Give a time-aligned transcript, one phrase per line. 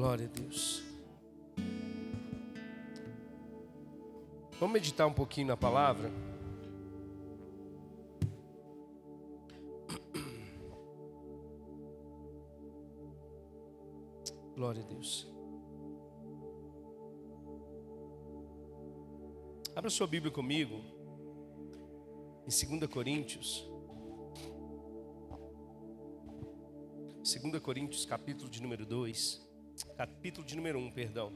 [0.00, 0.82] Glória a Deus.
[4.58, 6.10] Vamos meditar um pouquinho na palavra?
[14.56, 15.30] Glória a Deus.
[19.76, 20.80] Abra sua Bíblia comigo,
[22.46, 23.70] em 2 Coríntios.
[27.18, 29.49] 2 Coríntios, capítulo de número 2.
[30.00, 31.30] Capítulo de número 1, perdão.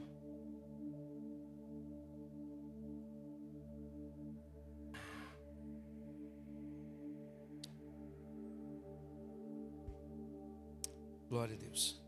[11.29, 12.03] Glória a Deus.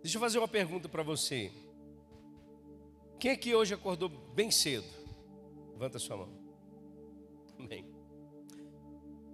[0.00, 1.52] Deixa eu fazer uma pergunta para você.
[3.20, 4.86] Quem aqui hoje acordou bem cedo?
[5.72, 6.47] Levanta sua mão.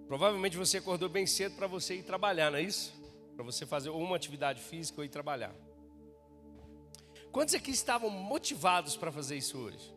[0.06, 2.94] Provavelmente você acordou bem cedo para você ir trabalhar, não é isso?
[3.34, 5.54] Para você fazer uma atividade física ou ir trabalhar.
[7.32, 9.92] Quantos aqui estavam motivados para fazer isso hoje?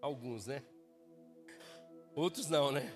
[0.00, 0.62] Alguns, né?
[2.14, 2.90] Outros não, né?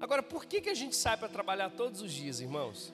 [0.00, 2.92] Agora, por que, que a gente sai para trabalhar todos os dias, irmãos?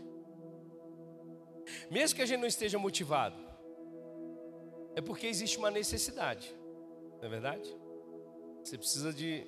[1.91, 3.37] Mesmo que a gente não esteja motivado,
[4.95, 6.55] é porque existe uma necessidade,
[7.19, 7.77] não é verdade?
[8.63, 9.47] Você precisa de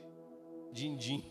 [0.73, 1.25] din-din.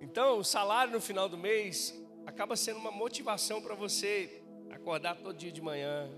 [0.00, 1.94] Então, o salário no final do mês
[2.26, 6.08] acaba sendo uma motivação para você acordar todo dia de manhã,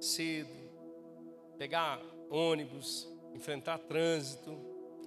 [0.00, 0.50] cedo,
[1.58, 4.56] pegar ônibus, enfrentar trânsito,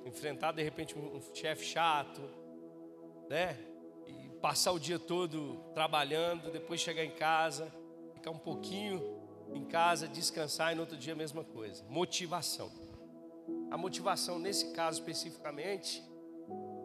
[0.05, 2.21] enfrentar de repente um chefe chato,
[3.29, 3.57] né?
[4.43, 7.73] passar o dia todo trabalhando, depois chegar em casa,
[8.13, 9.01] ficar um pouquinho
[9.53, 11.81] em casa, descansar e no outro dia a mesma coisa.
[11.85, 12.69] Motivação.
[13.73, 16.03] A motivação nesse caso especificamente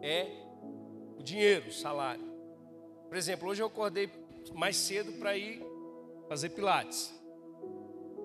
[0.01, 0.25] é
[1.19, 2.25] o dinheiro, o salário.
[3.07, 4.09] Por exemplo, hoje eu acordei
[4.55, 5.61] mais cedo para ir
[6.27, 7.13] fazer pilates.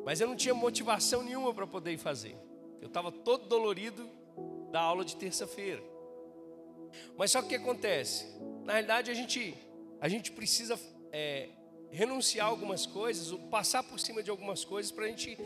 [0.07, 2.39] Mas eu não tinha motivação nenhuma para poder ir fazer.
[2.81, 4.09] Eu estava todo dolorido
[4.73, 5.83] da aula de terça-feira.
[7.19, 8.35] Mas só que o que acontece?
[8.65, 9.55] Na realidade, a gente,
[10.01, 10.81] a gente precisa
[11.13, 11.51] é,
[11.91, 15.37] renunciar algumas coisas, passar por cima de algumas coisas para a gente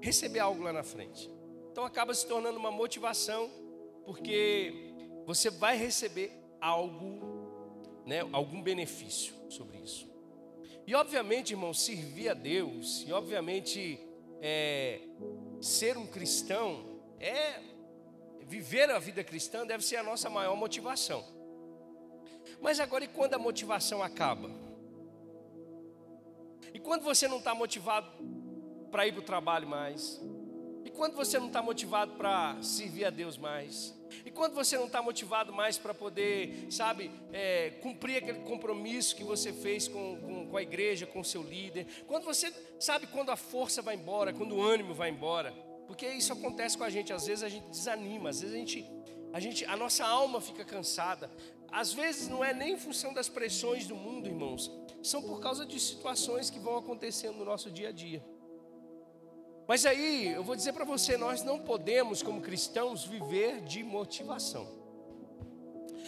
[0.00, 1.28] receber algo lá na frente.
[1.76, 3.50] Então acaba se tornando uma motivação,
[4.06, 4.94] porque
[5.26, 10.10] você vai receber algo, né, algum benefício sobre isso.
[10.86, 14.00] E obviamente, irmão, servir a Deus, e obviamente
[14.40, 15.02] é,
[15.60, 17.60] ser um cristão, é
[18.46, 21.22] viver a vida cristã deve ser a nossa maior motivação.
[22.58, 24.50] Mas agora, e quando a motivação acaba?
[26.72, 28.10] E quando você não está motivado
[28.90, 30.18] para ir para o trabalho mais?
[30.86, 33.92] E quando você não está motivado para servir a Deus mais?
[34.24, 39.24] E quando você não está motivado mais para poder, sabe, é, cumprir aquele compromisso que
[39.24, 41.88] você fez com, com, com a igreja, com o seu líder?
[42.06, 45.52] Quando você, sabe, quando a força vai embora, quando o ânimo vai embora?
[45.88, 48.86] Porque isso acontece com a gente, às vezes a gente desanima, às vezes a gente,
[49.32, 51.28] a gente, a nossa alma fica cansada,
[51.72, 54.70] às vezes não é nem em função das pressões do mundo, irmãos,
[55.02, 58.22] são por causa de situações que vão acontecendo no nosso dia a dia.
[59.66, 64.68] Mas aí, eu vou dizer para você, nós não podemos, como cristãos, viver de motivação.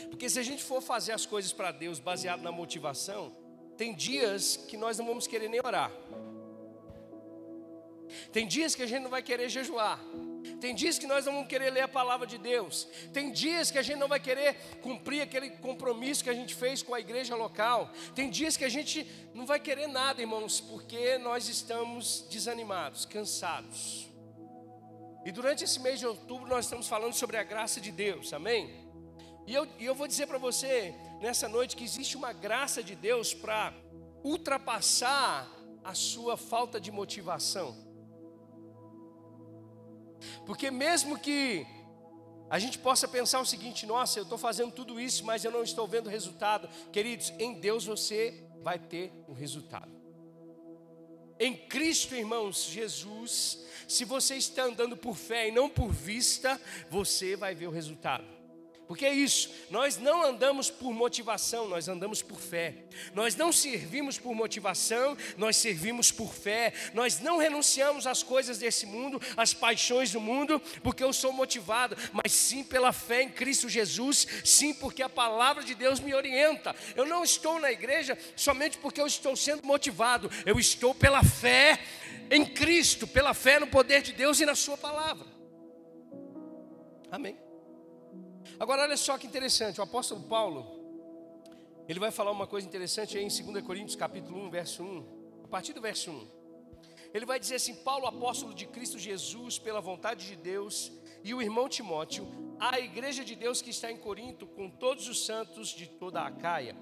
[0.08, 3.32] Porque se a gente for fazer as coisas para Deus baseado na motivação,
[3.76, 5.92] tem dias que nós não vamos querer nem orar.
[8.32, 10.00] Tem dias que a gente não vai querer jejuar.
[10.60, 12.88] Tem dias que nós não vamos querer ler a palavra de Deus.
[13.12, 16.82] Tem dias que a gente não vai querer cumprir aquele compromisso que a gente fez
[16.82, 17.90] com a igreja local.
[18.14, 24.08] Tem dias que a gente não vai querer nada, irmãos, porque nós estamos desanimados, cansados.
[25.24, 28.88] E durante esse mês de outubro nós estamos falando sobre a graça de Deus, amém?
[29.46, 32.94] E eu, e eu vou dizer para você nessa noite que existe uma graça de
[32.94, 33.74] Deus para
[34.22, 35.48] ultrapassar
[35.82, 37.87] a sua falta de motivação.
[40.46, 41.66] Porque mesmo que
[42.50, 45.62] a gente possa pensar o seguinte: nossa, eu estou fazendo tudo isso, mas eu não
[45.62, 46.68] estou vendo resultado.
[46.90, 49.98] Queridos, em Deus você vai ter um resultado.
[51.40, 56.60] Em Cristo, irmãos, Jesus, se você está andando por fé e não por vista,
[56.90, 58.37] você vai ver o resultado.
[58.88, 62.74] Porque é isso, nós não andamos por motivação, nós andamos por fé.
[63.14, 66.72] Nós não servimos por motivação, nós servimos por fé.
[66.94, 71.94] Nós não renunciamos às coisas desse mundo, às paixões do mundo, porque eu sou motivado,
[72.14, 76.74] mas sim pela fé em Cristo Jesus, sim porque a palavra de Deus me orienta.
[76.96, 81.78] Eu não estou na igreja somente porque eu estou sendo motivado, eu estou pela fé
[82.30, 85.26] em Cristo, pela fé no poder de Deus e na Sua palavra.
[87.10, 87.47] Amém.
[88.58, 90.78] Agora olha só que interessante, o apóstolo Paulo,
[91.88, 95.48] ele vai falar uma coisa interessante aí em 2 Coríntios capítulo 1, verso 1, a
[95.48, 96.38] partir do verso 1.
[97.14, 100.92] Ele vai dizer assim: Paulo, apóstolo de Cristo Jesus, pela vontade de Deus,
[101.24, 102.26] e o irmão Timóteo,
[102.60, 106.30] a igreja de Deus que está em Corinto, com todos os santos de toda a
[106.30, 106.76] Caia.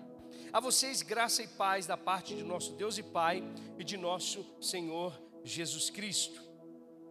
[0.52, 3.42] A vocês, graça e paz da parte de nosso Deus e Pai
[3.78, 5.12] e de nosso Senhor
[5.44, 6.45] Jesus Cristo.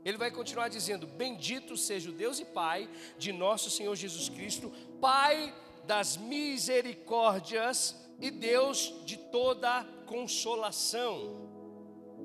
[0.05, 2.87] Ele vai continuar dizendo: Bendito seja o Deus e Pai
[3.17, 4.71] de nosso Senhor Jesus Cristo,
[5.01, 5.53] Pai
[5.85, 11.49] das misericórdias e Deus de toda consolação.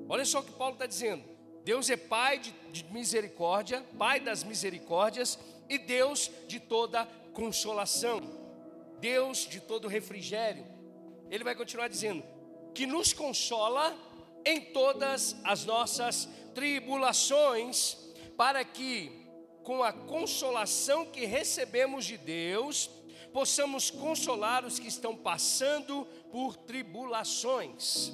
[0.07, 1.23] Olha só o que Paulo está dizendo:
[1.65, 8.21] Deus é Pai de, de misericórdia, Pai das misericórdias e Deus de toda consolação,
[8.99, 10.65] Deus de todo refrigério.
[11.31, 12.23] Ele vai continuar dizendo:
[12.73, 13.97] que nos consola
[14.45, 17.97] em todas as nossas tribulações,
[18.37, 19.11] para que,
[19.63, 22.89] com a consolação que recebemos de Deus,
[23.31, 28.11] possamos consolar os que estão passando por tribulações.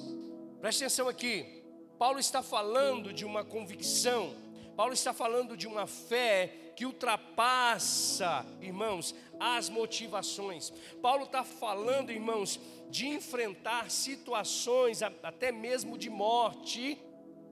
[0.60, 1.62] Preste atenção aqui,
[1.98, 4.34] Paulo está falando de uma convicção,
[4.76, 10.72] Paulo está falando de uma fé que ultrapassa, irmãos, as motivações.
[11.02, 16.96] Paulo está falando, irmãos, de enfrentar situações, até mesmo de morte,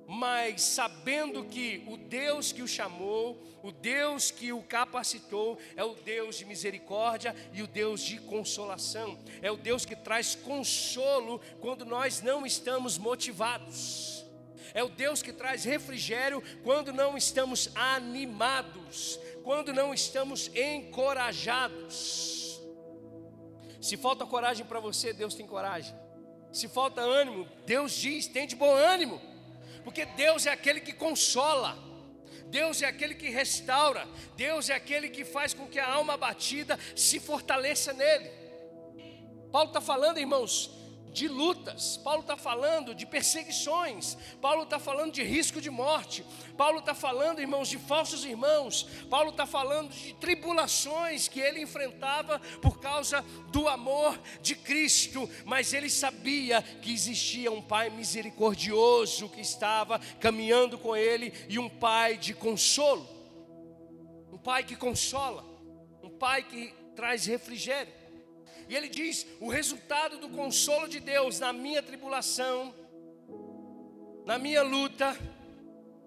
[0.06, 5.96] mas sabendo que o Deus que o chamou, o Deus que o capacitou, é o
[5.96, 11.84] Deus de misericórdia e o Deus de consolação, é o Deus que traz consolo quando
[11.84, 14.25] nós não estamos motivados.
[14.74, 22.60] É o Deus que traz refrigério quando não estamos animados, quando não estamos encorajados.
[23.80, 25.94] Se falta coragem para você, Deus tem coragem.
[26.52, 29.20] Se falta ânimo, Deus diz: tem de bom ânimo
[29.86, 31.78] porque Deus é aquele que consola,
[32.46, 34.04] Deus é aquele que restaura,
[34.36, 38.28] Deus é aquele que faz com que a alma abatida se fortaleça nele.
[39.52, 40.72] Paulo está falando, irmãos,
[41.16, 46.22] de lutas, Paulo está falando de perseguições, Paulo está falando de risco de morte,
[46.58, 52.38] Paulo está falando, irmãos, de falsos irmãos, Paulo está falando de tribulações que ele enfrentava
[52.60, 59.40] por causa do amor de Cristo, mas ele sabia que existia um Pai misericordioso que
[59.40, 63.08] estava caminhando com ele e um Pai de consolo,
[64.30, 65.42] um Pai que consola,
[66.02, 68.05] um Pai que traz refrigério.
[68.68, 72.74] E ele diz: o resultado do consolo de Deus na minha tribulação,
[74.24, 75.16] na minha luta,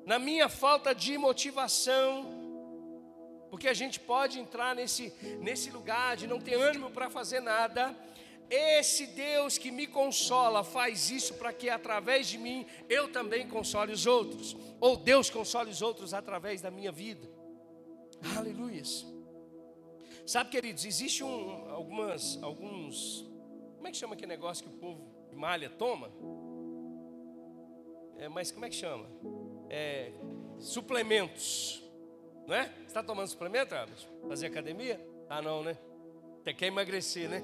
[0.06, 2.40] na minha falta de motivação,
[3.50, 7.96] porque a gente pode entrar nesse, nesse lugar de não ter ânimo para fazer nada.
[8.50, 13.94] Esse Deus que me consola faz isso para que através de mim eu também console
[13.94, 17.30] os outros, ou Deus console os outros através da minha vida.
[18.36, 19.06] Aleluias.
[20.30, 23.28] Sabe, queridos, existe um, algumas, alguns,
[23.78, 26.12] como é que chama aquele negócio que o povo de malha toma?
[28.16, 29.10] É, mas como é que chama?
[29.72, 30.12] É,
[30.60, 31.84] suplementos,
[32.46, 32.66] não é?
[32.66, 33.96] Você está tomando suplemento, Abel?
[34.28, 35.04] Fazer academia?
[35.28, 35.76] Ah, não, né?
[36.42, 37.42] Até quer emagrecer, né?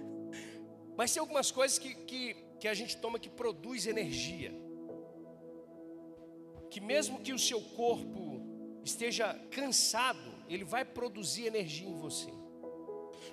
[0.98, 4.52] Mas tem algumas coisas que, que, que a gente toma que produz energia.
[6.68, 12.32] Que mesmo que o seu corpo esteja cansado, ele vai produzir energia em você.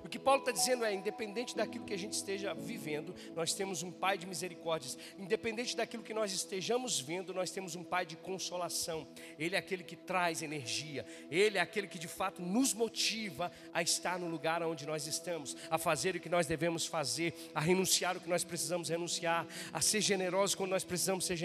[0.04, 3.84] O que Paulo está dizendo é: independente daquilo que a gente esteja vivendo, nós temos
[3.84, 4.98] um Pai de misericórdias.
[5.18, 9.08] Independente daquilo que nós estejamos vendo, nós temos um Pai de consolação.
[9.38, 11.06] Ele é aquele que traz energia.
[11.30, 15.56] Ele é aquele que de fato nos motiva a estar no lugar onde nós estamos,
[15.70, 19.82] a fazer o que nós devemos fazer, a renunciar o que nós precisamos renunciar, a
[19.82, 21.38] ser generosos quando nós precisamos ser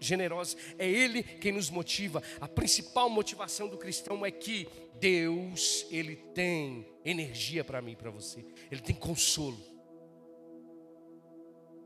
[0.00, 0.56] generosos.
[0.78, 2.22] É Ele quem nos motiva.
[2.40, 8.10] A principal motivação do cristão é que Deus, Ele tem energia para mim e para
[8.10, 9.76] você, Ele tem consolo.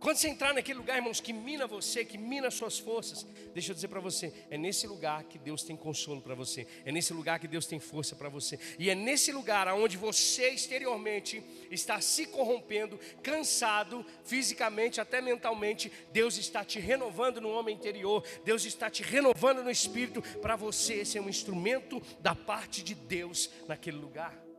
[0.01, 3.75] Quando você entrar naquele lugar, irmãos, que mina você, que mina suas forças, deixa eu
[3.75, 7.39] dizer para você, é nesse lugar que Deus tem consolo para você, é nesse lugar
[7.39, 12.25] que Deus tem força para você, e é nesse lugar onde você exteriormente está se
[12.25, 19.03] corrompendo, cansado, fisicamente, até mentalmente, Deus está te renovando no homem interior, Deus está te
[19.03, 24.50] renovando no espírito, para você ser um instrumento da parte de Deus naquele lugar.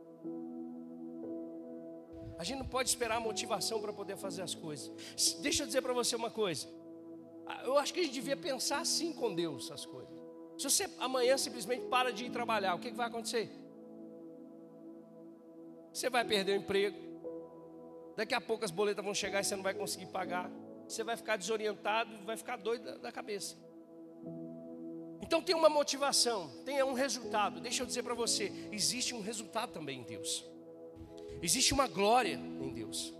[2.42, 4.92] A gente não pode esperar motivação para poder fazer as coisas.
[5.42, 6.68] Deixa eu dizer para você uma coisa.
[7.46, 10.12] Ah, eu acho que a gente devia pensar assim com Deus as coisas.
[10.58, 13.48] Se você amanhã simplesmente para de ir trabalhar, o que, que vai acontecer?
[15.94, 16.98] Você vai perder o emprego.
[18.18, 20.50] Daqui a pouco as boletas vão chegar e você não vai conseguir pagar.
[20.88, 23.56] Você vai ficar desorientado, vai ficar doido da, da cabeça.
[25.22, 27.62] Então tem uma motivação, tem um resultado.
[27.62, 30.50] Deixa eu dizer para você, existe um resultado também em Deus.
[31.42, 33.14] Existe uma glória em Deus.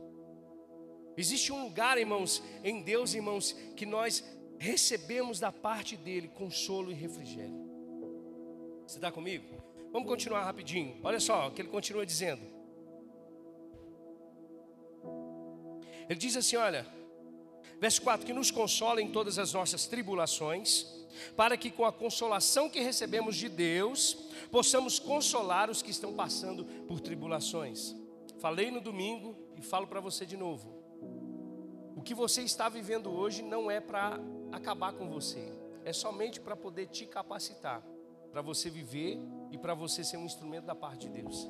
[1.18, 4.24] Existe um lugar, irmãos, em Deus, irmãos, que nós
[4.58, 7.70] recebemos da parte dele consolo e refrigério.
[8.86, 9.46] Você está comigo?
[9.92, 10.98] Vamos continuar rapidinho.
[11.04, 12.42] Olha só o que ele continua dizendo.
[16.10, 16.86] Ele diz assim: olha,
[17.80, 20.86] verso 4: que nos consola em todas as nossas tribulações,
[21.36, 24.14] para que com a consolação que recebemos de Deus,
[24.52, 28.01] possamos consolar os que estão passando por tribulações.
[28.42, 30.74] Falei no domingo e falo para você de novo.
[31.96, 34.20] O que você está vivendo hoje não é para
[34.52, 35.54] acabar com você,
[35.86, 37.84] é somente para poder te capacitar,
[38.32, 39.20] para você viver
[39.52, 41.48] e para você ser um instrumento da parte de Deus.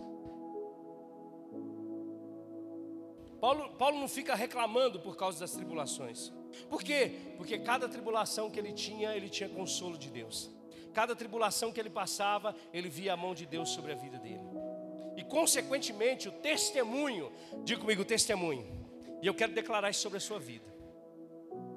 [3.39, 6.33] Paulo, Paulo não fica reclamando por causa das tribulações.
[6.69, 7.33] Por quê?
[7.37, 10.51] Porque cada tribulação que ele tinha, ele tinha consolo de Deus.
[10.93, 14.50] Cada tribulação que ele passava, ele via a mão de Deus sobre a vida dele.
[15.15, 17.31] E consequentemente, o testemunho,
[17.63, 18.65] diga comigo, o testemunho.
[19.21, 20.71] E eu quero declarar isso sobre a sua vida.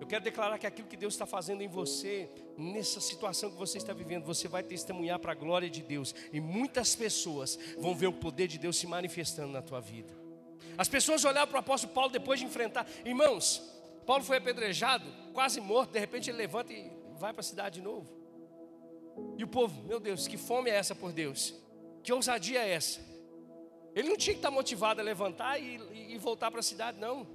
[0.00, 3.78] Eu quero declarar que aquilo que Deus está fazendo em você, nessa situação que você
[3.78, 6.14] está vivendo, você vai testemunhar para a glória de Deus.
[6.32, 10.12] E muitas pessoas vão ver o poder de Deus se manifestando na tua vida.
[10.76, 12.86] As pessoas olharam para o apóstolo Paulo depois de enfrentar.
[13.04, 13.62] Irmãos,
[14.06, 17.82] Paulo foi apedrejado, quase morto, de repente ele levanta e vai para a cidade de
[17.82, 18.12] novo.
[19.38, 21.54] E o povo, meu Deus, que fome é essa por Deus?
[22.02, 23.00] Que ousadia é essa?
[23.94, 25.80] Ele não tinha que estar motivado a levantar e,
[26.12, 27.26] e voltar para a cidade, não.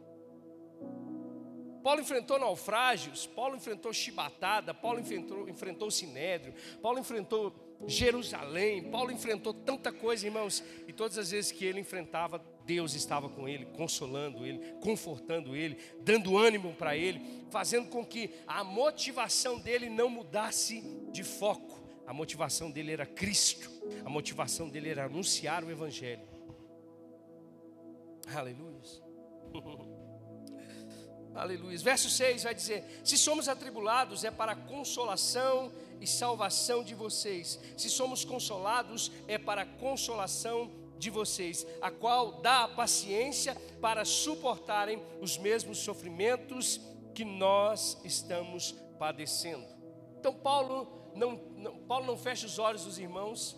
[1.82, 7.56] Paulo enfrentou naufrágios, Paulo enfrentou chibatada, Paulo enfrentou, enfrentou o sinédrio, Paulo enfrentou
[7.88, 13.30] Jerusalém, Paulo enfrentou tanta coisa, irmãos, e todas as vezes que ele enfrentava, Deus estava
[13.30, 19.58] com ele, consolando ele, confortando ele, dando ânimo para ele, fazendo com que a motivação
[19.58, 21.80] dele não mudasse de foco.
[22.06, 23.70] A motivação dele era Cristo,
[24.04, 26.39] a motivação dele era anunciar o Evangelho.
[28.36, 28.80] Aleluia.
[31.36, 31.78] Aleluia.
[31.78, 35.72] Verso 6 vai dizer: Se somos atribulados, é para consolação
[36.02, 37.60] e salvação de vocês.
[37.78, 45.02] Se somos consolados, é para consolação de vocês, a qual dá a paciência para suportarem
[45.22, 46.82] os mesmos sofrimentos
[47.16, 49.66] que nós estamos padecendo.
[50.20, 53.56] Então, Paulo não, não Paulo não fecha os olhos dos irmãos,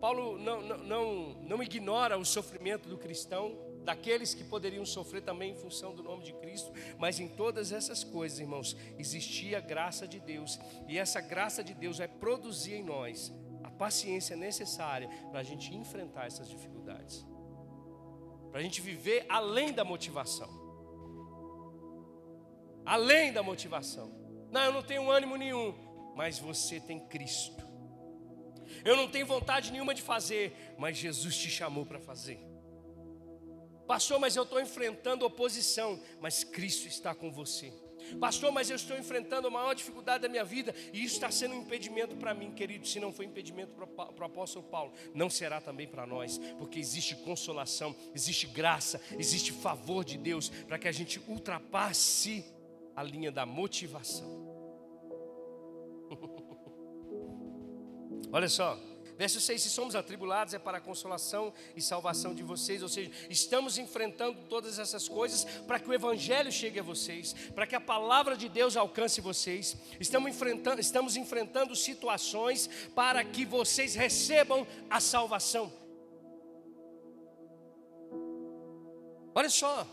[0.00, 5.52] Paulo não, não, não, não ignora o sofrimento do cristão, daqueles que poderiam sofrer também
[5.52, 10.06] em função do nome de Cristo, mas em todas essas coisas, irmãos, existia a graça
[10.06, 13.32] de Deus, e essa graça de Deus vai produzir em nós
[13.64, 17.26] a paciência necessária para a gente enfrentar essas dificuldades,
[18.50, 20.50] para a gente viver além da motivação,
[22.84, 24.12] além da motivação.
[24.50, 25.74] Não, eu não tenho ânimo nenhum,
[26.14, 27.67] mas você tem Cristo.
[28.84, 32.38] Eu não tenho vontade nenhuma de fazer, mas Jesus te chamou para fazer.
[33.86, 37.72] Pastor, mas eu estou enfrentando oposição, mas Cristo está com você.
[38.20, 41.54] Pastor, mas eu estou enfrentando a maior dificuldade da minha vida e isso está sendo
[41.54, 42.86] um impedimento para mim, querido.
[42.86, 47.16] Se não foi impedimento para o apóstolo Paulo, não será também para nós, porque existe
[47.16, 52.44] consolação, existe graça, existe favor de Deus para que a gente ultrapasse
[52.94, 54.47] a linha da motivação.
[58.32, 58.78] Olha só,
[59.18, 62.84] Verso 6: Se somos atribulados, é para a consolação e salvação de vocês.
[62.84, 67.66] Ou seja, estamos enfrentando todas essas coisas para que o Evangelho chegue a vocês, para
[67.66, 69.76] que a palavra de Deus alcance vocês.
[69.98, 75.72] Estamos enfrentando, estamos enfrentando situações para que vocês recebam a salvação.
[79.34, 79.84] Olha só,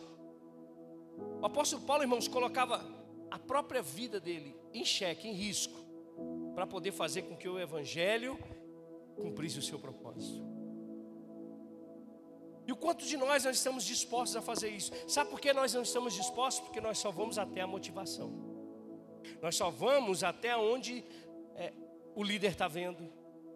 [1.41, 2.86] o apóstolo Paulo, irmãos, colocava
[3.32, 5.85] a própria vida dele em xeque, em risco,
[6.56, 8.40] para poder fazer com que o Evangelho
[9.16, 10.44] cumprisse o seu propósito.
[12.66, 14.92] E o quanto de nós nós estamos dispostos a fazer isso?
[15.08, 16.64] Sabe por que nós não estamos dispostos?
[16.64, 18.34] Porque nós só vamos até a motivação.
[19.42, 21.04] Nós só vamos até onde
[21.56, 21.74] é,
[22.16, 23.08] o líder está vendo,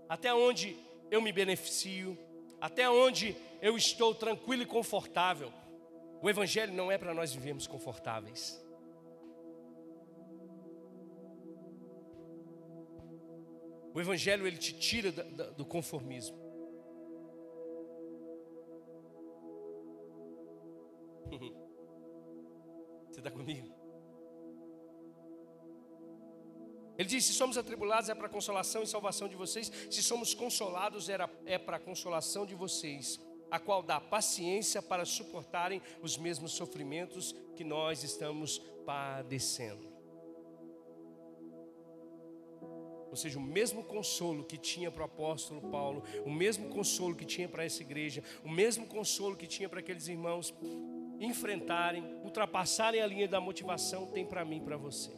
[0.07, 0.77] até onde
[1.09, 2.17] eu me beneficio,
[2.61, 5.51] até onde eu estou tranquilo e confortável.
[6.21, 8.61] O Evangelho não é para nós vivermos confortáveis.
[13.93, 16.37] O Evangelho ele te tira do conformismo.
[23.09, 23.79] Você está comigo?
[26.99, 31.07] Ele diz: se somos atribulados é para consolação e salvação de vocês, se somos consolados
[31.07, 33.19] era, é para a consolação de vocês,
[33.49, 39.88] a qual dá paciência para suportarem os mesmos sofrimentos que nós estamos padecendo.
[43.09, 47.25] Ou seja, o mesmo consolo que tinha para o apóstolo Paulo, o mesmo consolo que
[47.25, 50.53] tinha para essa igreja, o mesmo consolo que tinha para aqueles irmãos
[51.19, 55.11] enfrentarem, ultrapassarem a linha da motivação, tem para mim e para você.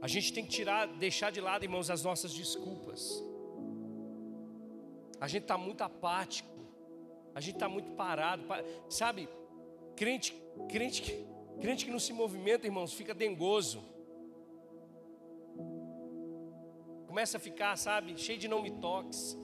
[0.00, 3.24] A gente tem que tirar, deixar de lado, irmãos, as nossas desculpas.
[5.18, 6.50] A gente está muito apático,
[7.34, 8.44] a gente está muito parado,
[8.90, 9.28] sabe?
[9.96, 10.34] Crente,
[10.68, 11.26] crente,
[11.60, 13.93] crente que não se movimenta, irmãos, fica dengoso.
[17.14, 19.38] Começa a ficar, sabe, cheio de não me toques.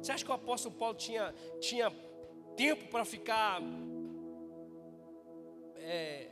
[0.00, 1.90] Você acha que o apóstolo Paulo tinha, tinha
[2.56, 3.60] tempo para ficar,
[5.74, 6.30] é,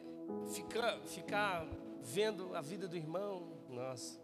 [0.54, 1.66] ficar, ficar
[2.00, 3.48] vendo a vida do irmão?
[3.68, 4.20] Nossa,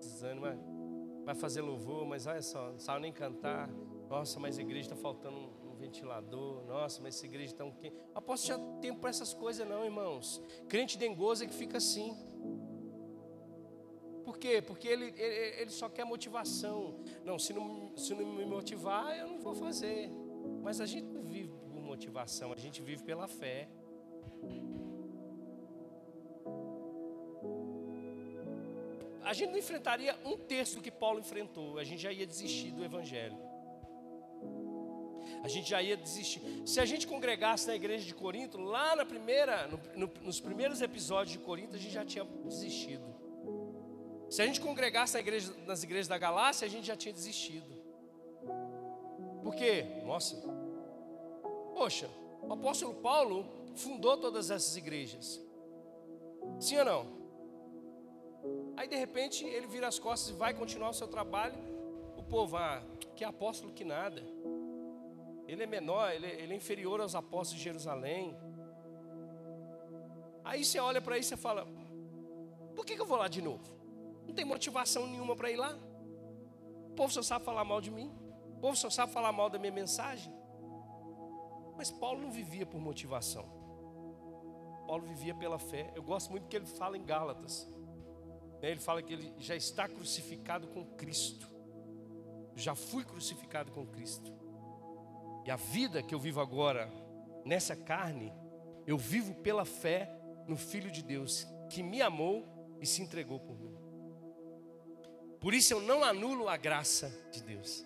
[0.00, 3.70] desânimo, vai fazer louvor, mas olha só, não sabe nem cantar.
[4.10, 6.64] Nossa, mas a igreja está faltando um, um, ventilador.
[6.66, 7.96] Nossa, mas essa igreja está um quente.
[8.12, 10.42] Aposto já tempo para essas coisas, não, irmãos.
[10.68, 12.12] Crente dengoso é que fica assim.
[14.42, 14.60] Quê?
[14.60, 16.98] Porque ele, ele, ele só quer motivação.
[17.24, 20.10] Não se, não, se não me motivar, eu não vou fazer.
[20.60, 23.68] Mas a gente não vive por motivação, a gente vive pela fé.
[29.24, 32.72] a gente não enfrentaria um terço do que Paulo enfrentou, a gente já ia desistir
[32.72, 33.38] do Evangelho.
[35.44, 36.42] A gente já ia desistir.
[36.66, 40.82] Se a gente congregasse na igreja de Corinto, lá na primeira, no, no, nos primeiros
[40.82, 43.11] episódios de Corinto, a gente já tinha desistido.
[44.32, 47.70] Se a gente congregasse na igreja, nas igrejas da Galácia, a gente já tinha desistido.
[49.42, 49.84] Por quê?
[50.06, 50.36] Nossa,
[51.74, 52.08] poxa,
[52.40, 55.38] o apóstolo Paulo fundou todas essas igrejas.
[56.58, 57.06] Sim ou não?
[58.74, 61.58] Aí de repente ele vira as costas e vai continuar o seu trabalho.
[62.16, 62.82] O povo, ah,
[63.14, 64.22] que apóstolo que nada.
[65.46, 68.34] Ele é menor, ele, ele é inferior aos apóstolos de Jerusalém.
[70.42, 71.68] Aí você olha para isso e fala:
[72.74, 73.81] por que, que eu vou lá de novo?
[74.26, 75.76] Não tem motivação nenhuma para ir lá.
[76.88, 78.10] O povo só sabe falar mal de mim.
[78.56, 80.32] O povo só sabe falar mal da minha mensagem.
[81.76, 83.44] Mas Paulo não vivia por motivação.
[84.86, 85.90] Paulo vivia pela fé.
[85.94, 87.66] Eu gosto muito que ele fala em Gálatas.
[88.60, 91.50] Né, ele fala que ele já está crucificado com Cristo.
[92.54, 94.32] Já fui crucificado com Cristo.
[95.44, 96.92] E a vida que eu vivo agora,
[97.44, 98.32] nessa carne,
[98.86, 100.08] eu vivo pela fé
[100.46, 102.46] no Filho de Deus, que me amou
[102.80, 103.71] e se entregou por mim.
[105.42, 107.84] Por isso eu não anulo a graça de Deus.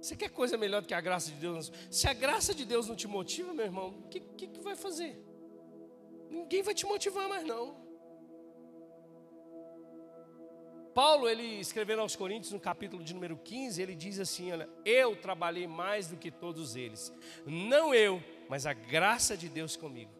[0.00, 1.70] Você quer coisa melhor do que a graça de Deus?
[1.88, 4.74] Se a graça de Deus não te motiva, meu irmão, o que, que, que vai
[4.74, 5.22] fazer?
[6.28, 7.76] Ninguém vai te motivar mais não.
[10.94, 15.14] Paulo, ele escrevendo aos Coríntios, no capítulo de número 15, ele diz assim: Olha, eu
[15.14, 17.12] trabalhei mais do que todos eles,
[17.46, 20.17] não eu, mas a graça de Deus comigo.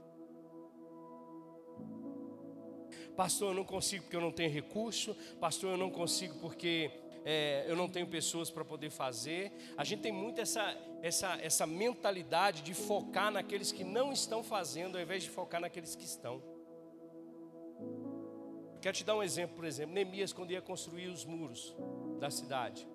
[3.19, 6.89] Pastor, eu não consigo porque eu não tenho recurso, pastor, eu não consigo porque
[7.25, 9.51] é, eu não tenho pessoas para poder fazer.
[9.77, 10.63] A gente tem muito essa,
[11.03, 15.97] essa, essa mentalidade de focar naqueles que não estão fazendo, ao invés de focar naqueles
[15.97, 16.41] que estão.
[18.81, 21.75] Quero te dar um exemplo, por exemplo, Neemias quando ia construir os muros
[22.21, 22.87] da cidade.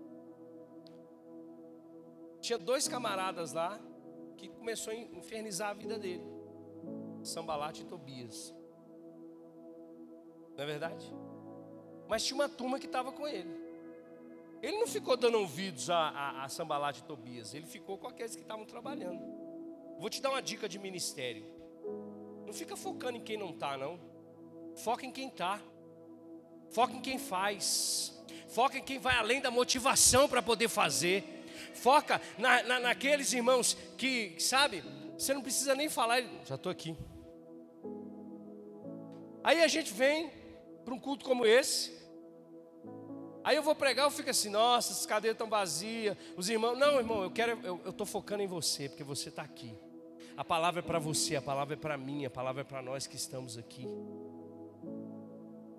[2.39, 3.77] Tinha dois camaradas lá
[4.37, 6.23] que começou a infernizar a vida dele.
[7.23, 8.62] Sambalate e Tobias.
[10.55, 11.05] Não é verdade?
[12.07, 13.63] Mas tinha uma turma que estava com ele.
[14.61, 18.35] Ele não ficou dando ouvidos a, a, a Sambalate e Tobias, ele ficou com aqueles
[18.35, 19.21] que estavam trabalhando.
[19.99, 21.45] Vou te dar uma dica de ministério.
[22.45, 23.99] Não fica focando em quem não está, não.
[24.75, 25.59] Foca em quem está.
[26.71, 28.23] Foca em quem faz.
[28.47, 31.43] Foca em quem vai além da motivação para poder fazer.
[31.73, 34.83] Foca na, na, naqueles irmãos que, sabe,
[35.17, 36.95] você não precisa nem falar, já estou aqui.
[39.43, 40.31] Aí a gente vem
[40.83, 42.03] para um culto como esse,
[43.43, 46.15] Aí eu vou pregar, eu fico assim, nossa, essas cadeiras estão vazias.
[46.37, 49.75] Os irmãos, não, irmão, eu quero, eu estou focando em você, porque você está aqui.
[50.37, 53.05] A palavra é para você, a palavra é para mim, a palavra é para nós
[53.05, 53.85] que estamos aqui.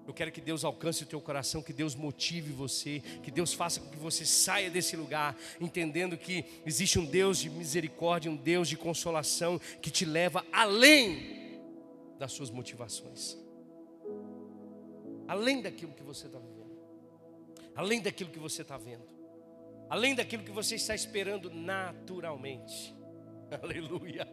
[0.07, 3.81] Eu quero que Deus alcance o teu coração, que Deus motive você, que Deus faça
[3.81, 8.69] com que você saia desse lugar, entendendo que existe um Deus de misericórdia, um Deus
[8.69, 11.59] de consolação, que te leva além
[12.19, 13.39] das suas motivações,
[15.27, 16.65] além daquilo que você está vivendo
[17.75, 19.05] além daquilo que você está vendo,
[19.91, 22.95] além daquilo que você está esperando naturalmente.
[23.63, 24.27] Aleluia,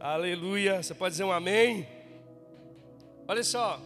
[0.00, 0.82] aleluia.
[0.82, 1.86] Você pode dizer um amém?
[3.28, 3.80] Olha só,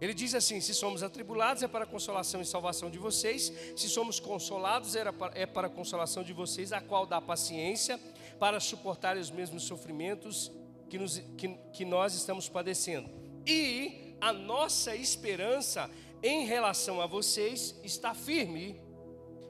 [0.00, 3.88] ele diz assim: se somos atribulados, é para a consolação e salvação de vocês, se
[3.88, 8.00] somos consolados, é para a consolação de vocês, a qual dá paciência
[8.40, 10.50] para suportar os mesmos sofrimentos
[10.88, 13.21] que, nos, que, que nós estamos padecendo.
[13.46, 15.90] E a nossa esperança
[16.22, 18.80] em relação a vocês está firme,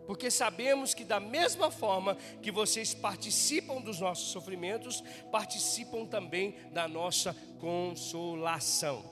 [0.07, 6.89] porque sabemos que, da mesma forma que vocês participam dos nossos sofrimentos, participam também da
[6.89, 9.05] nossa consolação.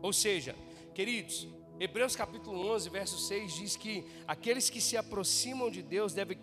[0.00, 0.56] Ou seja,
[0.94, 1.46] queridos,
[1.78, 6.38] Hebreus capítulo 11, verso 6 diz que aqueles que se aproximam de Deus devem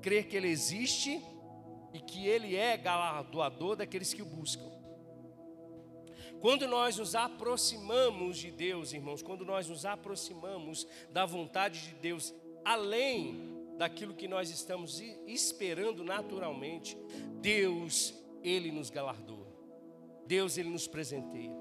[0.00, 1.22] crer que Ele existe
[1.94, 4.70] e que Ele é galardoador daqueles que o buscam.
[6.40, 12.34] Quando nós nos aproximamos de Deus, irmãos, quando nós nos aproximamos da vontade de Deus,
[12.62, 16.98] além daquilo que nós estamos esperando naturalmente,
[17.40, 19.46] Deus, Ele nos galardoa.
[20.26, 21.56] Deus, Ele nos presenteia.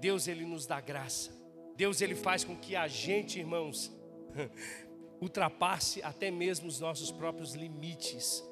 [0.00, 1.30] Deus, Ele nos dá graça.
[1.76, 3.92] Deus, Ele faz com que a gente, irmãos,
[5.20, 8.42] ultrapasse até mesmo os nossos próprios limites.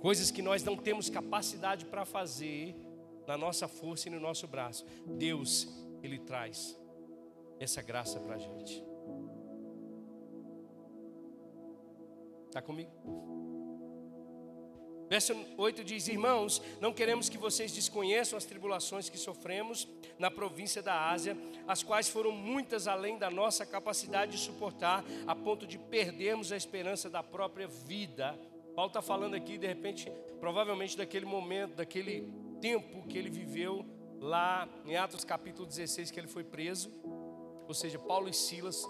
[0.00, 2.74] Coisas que nós não temos capacidade para fazer,
[3.26, 4.86] na nossa força e no nosso braço.
[5.06, 5.68] Deus,
[6.02, 6.78] Ele traz
[7.58, 8.84] essa graça para a gente.
[12.46, 12.90] Está comigo?
[15.08, 19.86] Verso 8 diz: Irmãos, não queremos que vocês desconheçam as tribulações que sofremos
[20.18, 25.34] na província da Ásia, as quais foram muitas além da nossa capacidade de suportar, a
[25.34, 28.36] ponto de perdermos a esperança da própria vida.
[28.76, 33.86] Paulo está falando aqui, de repente, provavelmente daquele momento, daquele tempo que ele viveu
[34.20, 36.92] lá em Atos capítulo 16, que ele foi preso.
[37.66, 38.84] Ou seja, Paulo e Silas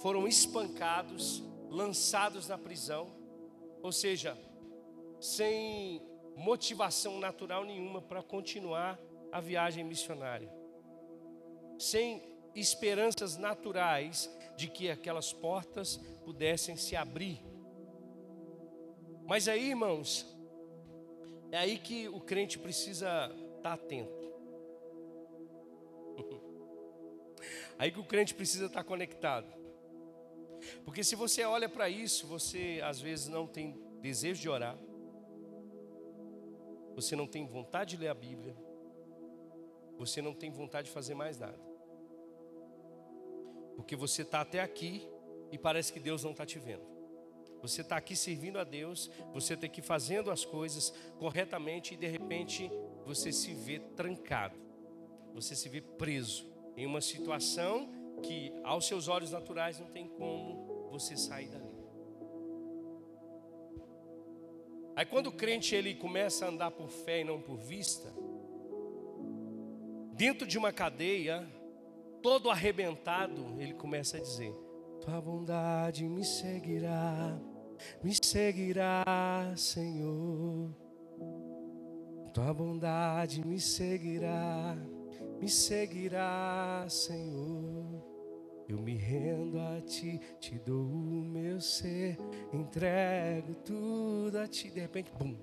[0.00, 3.12] foram espancados, lançados na prisão.
[3.82, 4.38] Ou seja,
[5.20, 6.00] sem
[6.34, 8.98] motivação natural nenhuma para continuar
[9.30, 10.50] a viagem missionária.
[11.78, 12.22] Sem
[12.54, 17.38] esperanças naturais de que aquelas portas pudessem se abrir.
[19.28, 20.26] Mas aí, irmãos,
[21.52, 23.26] é aí que o crente precisa
[23.58, 24.26] estar tá atento.
[27.78, 29.46] Aí que o crente precisa estar tá conectado.
[30.82, 34.76] Porque se você olha para isso, você às vezes não tem desejo de orar,
[36.94, 38.56] você não tem vontade de ler a Bíblia,
[39.96, 41.60] você não tem vontade de fazer mais nada.
[43.76, 45.06] Porque você está até aqui
[45.52, 46.97] e parece que Deus não está te vendo.
[47.60, 52.06] Você está aqui servindo a Deus, você está aqui fazendo as coisas corretamente e de
[52.06, 52.70] repente
[53.04, 54.58] você se vê trancado,
[55.34, 57.90] você se vê preso em uma situação
[58.22, 61.78] que aos seus olhos naturais não tem como você sair dali.
[64.94, 68.12] Aí quando o crente ele começa a andar por fé e não por vista,
[70.12, 71.48] dentro de uma cadeia,
[72.20, 74.52] todo arrebentado, ele começa a dizer:
[75.00, 77.38] tua bondade me seguirá,
[78.02, 80.70] me seguirá, Senhor.
[82.32, 84.76] Tua bondade me seguirá,
[85.40, 88.04] me seguirá, Senhor.
[88.68, 92.18] Eu me rendo a ti, te dou o meu ser,
[92.52, 94.70] entrego tudo a ti.
[94.70, 95.36] De repente, bum.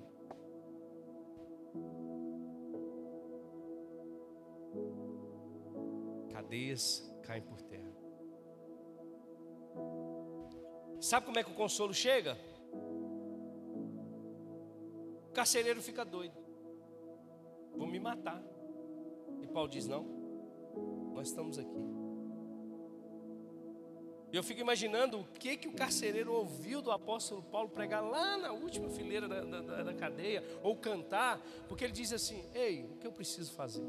[6.29, 7.59] Cadeias caem por
[11.05, 12.35] Sabe como é que o consolo chega?
[15.29, 16.33] O carcereiro fica doido.
[17.77, 18.41] Vou me matar.
[19.39, 20.03] E Paulo diz: Não,
[21.13, 21.77] nós estamos aqui.
[24.33, 28.51] Eu fico imaginando o que, que o carcereiro ouviu do apóstolo Paulo pregar lá na
[28.51, 33.05] última fileira da, da, da cadeia, ou cantar, porque ele diz assim: Ei, o que
[33.05, 33.85] eu preciso fazer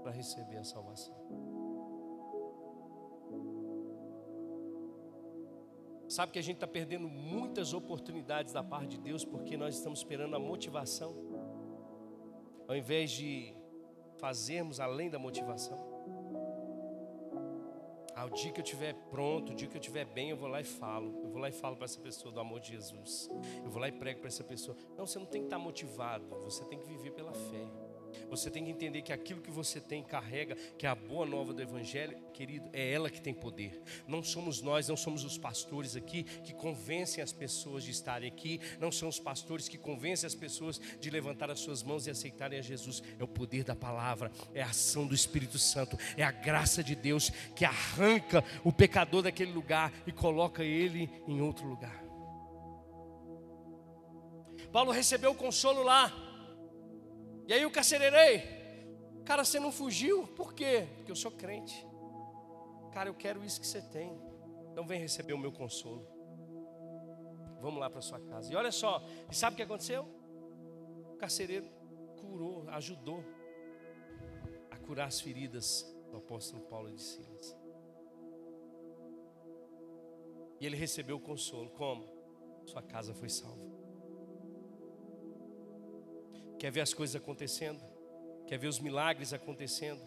[0.00, 1.41] para receber a salvação?
[6.12, 10.00] Sabe que a gente está perdendo muitas oportunidades da parte de Deus porque nós estamos
[10.00, 11.16] esperando a motivação,
[12.68, 13.54] ao invés de
[14.18, 15.78] fazermos além da motivação.
[18.14, 20.50] Ah, o dia que eu estiver pronto, o dia que eu estiver bem, eu vou
[20.50, 21.18] lá e falo.
[21.24, 23.30] Eu vou lá e falo para essa pessoa do amor de Jesus.
[23.64, 24.76] Eu vou lá e prego para essa pessoa.
[24.98, 27.81] Não, você não tem que estar tá motivado, você tem que viver pela fé.
[28.30, 31.52] Você tem que entender que aquilo que você tem carrega, que é a boa nova
[31.52, 33.82] do Evangelho, querido, é ela que tem poder.
[34.06, 38.60] Não somos nós, não somos os pastores aqui que convencem as pessoas de estarem aqui,
[38.78, 42.58] não são os pastores que convencem as pessoas de levantar as suas mãos e aceitarem
[42.58, 43.02] a Jesus.
[43.18, 46.94] É o poder da palavra, é a ação do Espírito Santo, é a graça de
[46.94, 52.02] Deus que arranca o pecador daquele lugar e coloca ele em outro lugar.
[54.72, 56.10] Paulo recebeu o consolo lá.
[57.46, 58.42] E aí o carcereiro, ei,
[59.24, 60.26] cara, você não fugiu?
[60.28, 60.88] Por quê?
[60.96, 61.86] Porque eu sou crente.
[62.92, 64.12] Cara, eu quero isso que você tem.
[64.70, 66.06] Então vem receber o meu consolo.
[67.60, 68.52] vamos lá para sua casa.
[68.52, 70.06] E olha só, e sabe o que aconteceu?
[71.12, 71.66] O carcereiro
[72.20, 73.24] curou, ajudou
[74.70, 77.56] a curar as feridas do apóstolo Paulo de Silas.
[80.60, 81.70] E ele recebeu o consolo.
[81.70, 82.06] Como?
[82.66, 83.81] Sua casa foi salva.
[86.62, 87.82] Quer ver as coisas acontecendo?
[88.46, 90.00] Quer ver os milagres acontecendo?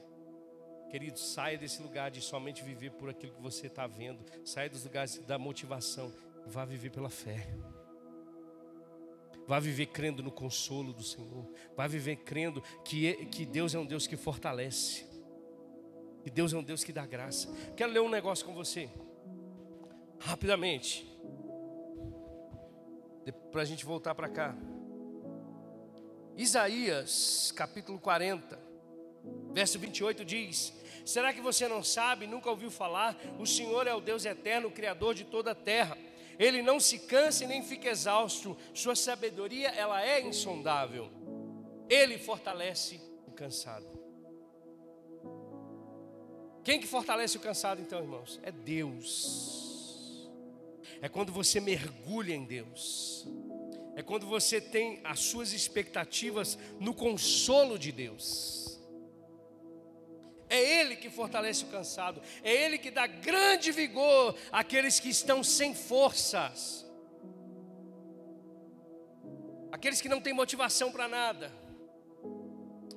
[0.89, 4.23] Querido, saia desse lugar de somente viver por aquilo que você está vendo.
[4.45, 6.09] Saia dos lugares da motivação.
[6.47, 7.45] Vá viver pela fé.
[9.45, 11.45] Vá viver crendo no consolo do Senhor.
[11.75, 15.05] Vá viver crendo que, que Deus é um Deus que fortalece.
[16.23, 17.53] Que Deus é um Deus que dá graça.
[17.75, 18.89] Quero ler um negócio com você.
[20.21, 21.05] Rapidamente.
[23.51, 24.57] Para a gente voltar para cá.
[26.37, 28.59] Isaías, capítulo 40,
[29.53, 30.73] verso 28 diz:
[31.05, 33.15] Será que você não sabe, nunca ouviu falar?
[33.39, 35.97] O Senhor é o Deus eterno, o Criador de toda a terra.
[36.37, 38.57] Ele não se cansa e nem fica exausto.
[38.73, 41.09] Sua sabedoria, ela é insondável.
[41.89, 43.87] Ele fortalece o cansado.
[46.65, 48.39] Quem que fortalece o cansado então, irmãos?
[48.43, 50.27] É Deus.
[51.01, 53.25] É quando você mergulha em Deus.
[53.95, 58.79] É quando você tem as suas expectativas no consolo de Deus.
[60.49, 65.43] É Ele que fortalece o cansado, é Ele que dá grande vigor àqueles que estão
[65.43, 66.85] sem forças,
[69.71, 71.51] aqueles que não têm motivação para nada.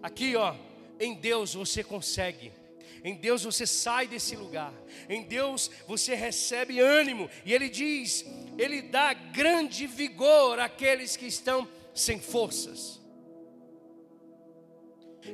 [0.03, 0.55] Aqui, ó,
[1.01, 2.53] em Deus você consegue.
[3.05, 4.73] Em Deus você sai desse lugar.
[5.09, 7.31] Em Deus você recebe ânimo.
[7.45, 8.25] E Ele diz:
[8.57, 12.99] Ele dá grande vigor àqueles que estão sem forças.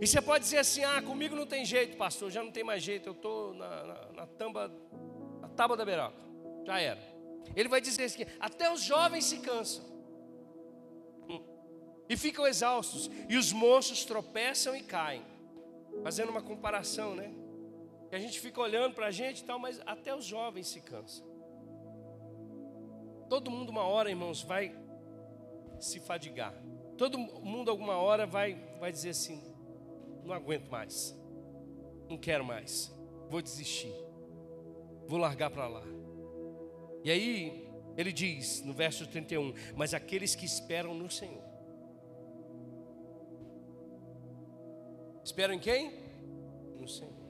[0.01, 2.83] E você pode dizer assim: ah, comigo não tem jeito, pastor, já não tem mais
[2.83, 4.71] jeito, eu estou na, na, na, tamba,
[5.41, 6.21] na tábua da beroca,
[6.67, 7.01] já era.
[7.55, 9.85] Ele vai dizer assim: até os jovens se cansam
[11.29, 11.43] hum,
[12.09, 15.23] e ficam exaustos, e os moços tropeçam e caem.
[16.03, 17.33] Fazendo uma comparação, né?
[18.15, 20.81] Que a gente fica olhando para a gente e tal, mas até os jovens se
[20.81, 21.27] cansam.
[23.29, 24.73] Todo mundo, uma hora, irmãos, vai
[25.81, 26.55] se fadigar.
[26.97, 29.43] Todo mundo, alguma hora, vai, vai dizer assim:
[30.23, 31.13] não aguento mais,
[32.09, 32.97] não quero mais,
[33.29, 33.93] vou desistir,
[35.09, 35.83] vou largar para lá.
[37.03, 41.43] E aí ele diz no verso 31: Mas aqueles que esperam no Senhor,
[45.25, 45.91] esperam em quem?
[46.79, 47.24] No Senhor.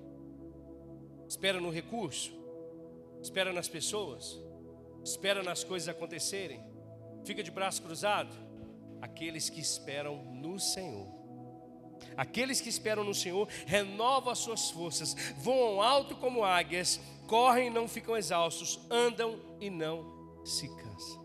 [1.35, 2.33] Espera no recurso,
[3.21, 4.41] espera nas pessoas,
[5.03, 6.65] espera nas coisas acontecerem,
[7.25, 8.33] fica de braço cruzado.
[9.03, 11.09] Aqueles que esperam no Senhor
[12.17, 17.71] Aqueles que esperam no Senhor renovam as suas forças, voam alto como águias, correm e
[17.71, 21.25] não ficam exaustos, andam e não se cansam.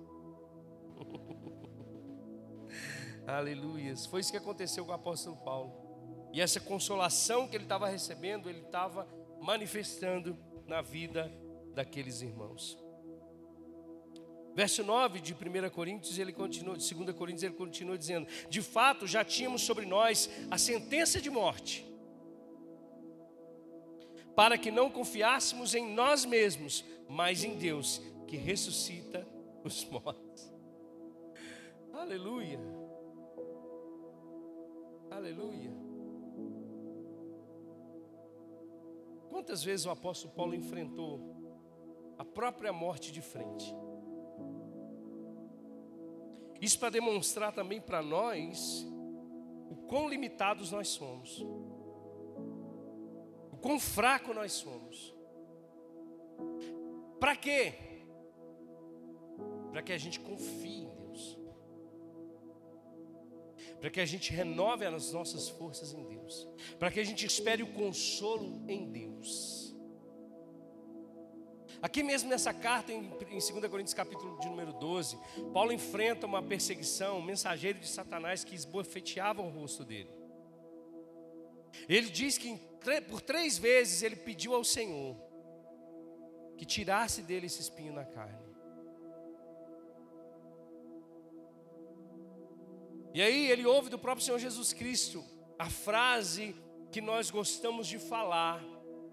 [3.28, 4.08] Aleluias.
[4.08, 6.32] Foi isso que aconteceu com o apóstolo Paulo.
[6.34, 11.32] E essa consolação que ele estava recebendo, ele estava manifestando na vida
[11.74, 12.78] daqueles irmãos.
[14.56, 19.08] Verso 9 de 1 Coríntios, ele continua, de 2 Coríntios, ele continua dizendo: De fato,
[19.08, 21.86] já tínhamos sobre nós a sentença de morte,
[24.36, 29.28] para que não confiássemos em nós mesmos, mas em Deus, que ressuscita
[29.64, 30.52] os mortos.
[31.94, 32.60] Aleluia.
[35.12, 35.89] Aleluia.
[39.30, 41.20] Quantas vezes o apóstolo Paulo enfrentou
[42.18, 43.74] a própria morte de frente?
[46.60, 48.86] Isso para demonstrar também para nós
[49.70, 51.40] o quão limitados nós somos,
[53.52, 55.16] o quão fraco nós somos.
[57.20, 57.74] Para quê?
[59.72, 60.88] Para que a gente confie
[63.80, 67.64] para que a gente renove as nossas forças em Deus, para que a gente espere
[67.64, 69.74] o consolo em Deus.
[71.82, 75.18] Aqui mesmo nessa carta, em, 2 Coríntios capítulo de número 12,
[75.54, 80.10] Paulo enfrenta uma perseguição, um mensageiro de Satanás que esbofeteava o rosto dele.
[81.88, 82.60] Ele diz que
[83.08, 85.16] por três vezes ele pediu ao Senhor
[86.58, 88.49] que tirasse dele esse espinho na carne.
[93.14, 95.24] E aí ele ouve do próprio Senhor Jesus Cristo
[95.58, 96.56] a frase
[96.92, 98.64] que nós gostamos de falar,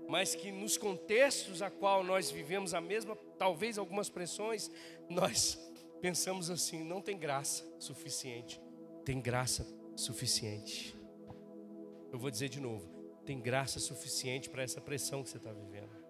[0.09, 4.71] mas que nos contextos a qual nós vivemos a mesma, talvez algumas pressões,
[5.09, 5.59] nós
[6.01, 8.61] pensamos assim: não tem graça suficiente.
[9.05, 10.97] Tem graça suficiente.
[12.13, 12.89] Eu vou dizer de novo:
[13.25, 16.07] tem graça suficiente para essa pressão que você está vivendo.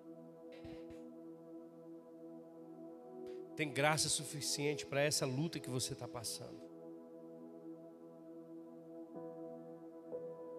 [3.56, 6.60] tem graça suficiente para essa luta que você está passando.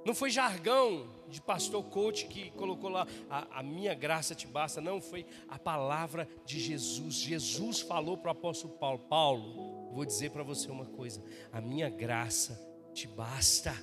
[0.08, 4.80] Não foi jargão de pastor coach que colocou lá, a, a, minha graça te basta.
[4.80, 7.15] Não, foi a palavra de Jesus.
[7.15, 11.89] Jesus falou para o apóstolo Paulo: Paulo, vou dizer para você uma coisa: a minha
[11.89, 12.58] graça
[12.93, 13.76] te basta.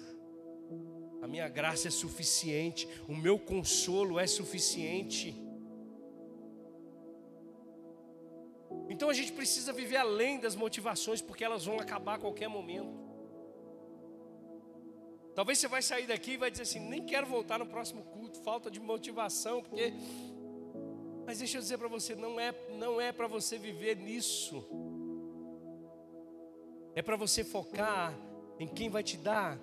[1.20, 5.36] A minha graça é suficiente, o meu consolo é suficiente.
[8.88, 13.03] Então a gente precisa viver além das motivações, porque elas vão acabar a qualquer momento.
[15.34, 18.38] Talvez você vai sair daqui e vai dizer assim: nem quero voltar no próximo culto,
[18.40, 19.92] falta de motivação, porque.
[21.26, 24.64] Mas deixa eu dizer para você, não é, não é para você viver nisso.
[26.94, 28.14] É para você focar
[28.58, 29.58] em quem vai te dar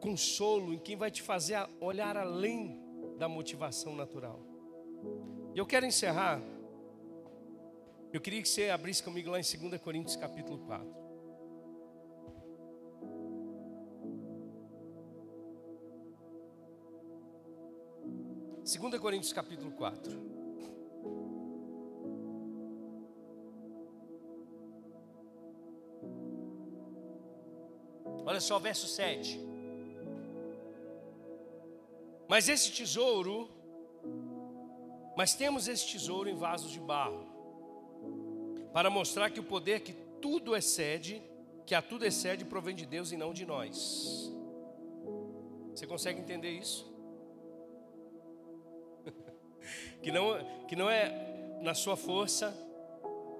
[0.00, 2.80] consolo, em quem vai te fazer olhar além
[3.18, 4.40] da motivação natural.
[5.54, 6.42] E eu quero encerrar.
[8.12, 11.05] Eu queria que você abrisse comigo lá em 2 Coríntios capítulo 4.
[18.66, 20.12] 2 Coríntios capítulo 4.
[28.24, 29.40] Olha só, verso 7.
[32.26, 33.48] Mas esse tesouro,
[35.16, 37.24] mas temos esse tesouro em vasos de barro,
[38.72, 41.22] para mostrar que o poder que tudo excede,
[41.64, 44.34] que a tudo excede, provém de Deus e não de nós.
[45.72, 46.95] Você consegue entender isso?
[50.02, 52.54] Que não, que não é na sua força,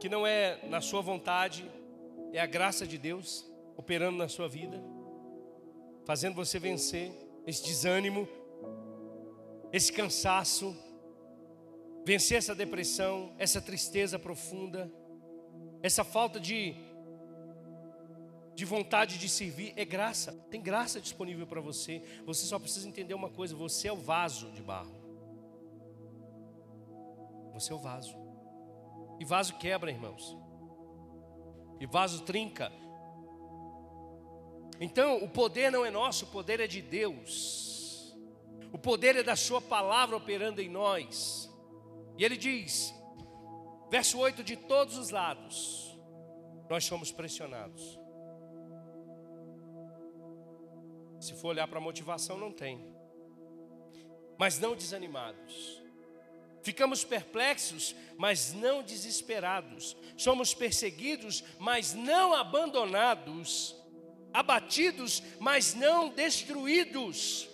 [0.01, 1.71] que não é na sua vontade,
[2.33, 3.45] é a graça de Deus
[3.77, 4.83] operando na sua vida,
[6.05, 7.13] fazendo você vencer
[7.47, 8.29] esse desânimo,
[9.73, 10.77] esse cansaço,
[12.05, 14.91] vencer essa depressão, essa tristeza profunda,
[15.83, 16.75] essa falta de
[18.57, 20.33] de vontade de servir, é graça.
[20.51, 22.03] Tem graça disponível para você.
[22.25, 25.06] Você só precisa entender uma coisa: você é o vaso de barro.
[27.57, 28.15] Você é o vaso.
[29.19, 30.37] E vaso quebra, irmãos.
[31.81, 32.71] E vaso trinca.
[34.79, 38.15] Então, o poder não é nosso, o poder é de Deus.
[38.71, 41.51] O poder é da Sua palavra operando em nós.
[42.19, 42.95] E Ele diz,
[43.91, 45.99] verso 8: de todos os lados,
[46.69, 47.99] nós somos pressionados.
[51.19, 52.95] Se for olhar para a motivação, não tem.
[54.39, 55.86] Mas não desanimados.
[56.67, 59.97] Ficamos perplexos, mas não desesperados.
[60.17, 63.77] Somos perseguidos, mas não abandonados.
[64.35, 67.49] Abatidos, mas não destruídos.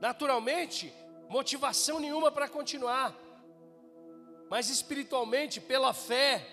[0.00, 0.92] Naturalmente,
[1.28, 3.12] motivação nenhuma para continuar.
[4.48, 6.46] Mas espiritualmente, pela fé,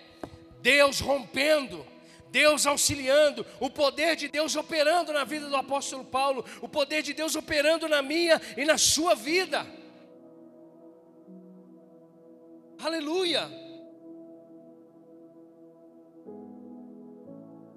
[0.60, 1.86] Deus rompendo
[2.30, 7.12] Deus auxiliando, o poder de Deus operando na vida do apóstolo Paulo, o poder de
[7.12, 9.66] Deus operando na minha e na sua vida.
[12.78, 13.50] Aleluia.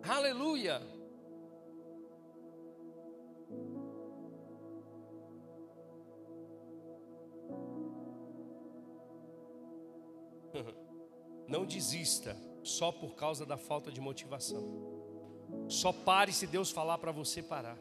[0.08, 0.82] Aleluia.
[11.48, 14.94] Não desista só por causa da falta de motivação.
[15.68, 17.78] Só pare se Deus falar para você parar.